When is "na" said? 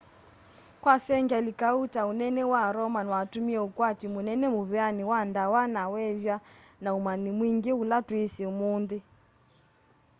5.75-5.81, 6.81-6.89